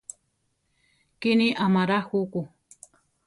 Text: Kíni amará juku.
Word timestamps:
Kíni 1.19 1.49
amará 1.65 1.99
juku. 2.07 2.41